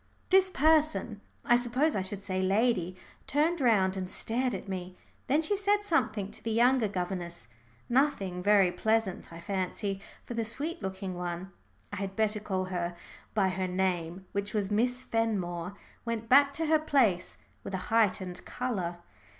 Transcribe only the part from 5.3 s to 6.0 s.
she said